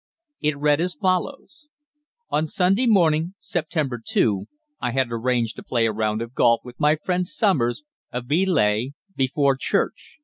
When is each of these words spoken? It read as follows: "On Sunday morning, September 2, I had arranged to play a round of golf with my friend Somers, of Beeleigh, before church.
It 0.41 0.57
read 0.57 0.81
as 0.81 0.95
follows: 0.95 1.67
"On 2.31 2.47
Sunday 2.47 2.87
morning, 2.87 3.35
September 3.37 4.01
2, 4.03 4.47
I 4.79 4.93
had 4.93 5.09
arranged 5.11 5.57
to 5.57 5.63
play 5.63 5.85
a 5.85 5.91
round 5.93 6.23
of 6.23 6.33
golf 6.33 6.61
with 6.63 6.79
my 6.79 6.95
friend 6.95 7.27
Somers, 7.27 7.83
of 8.11 8.25
Beeleigh, 8.27 8.93
before 9.15 9.55
church. 9.55 10.17